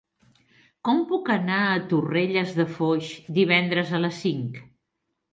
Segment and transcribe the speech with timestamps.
[0.87, 4.57] Com puc anar a Torrelles de Foix divendres a les cinc?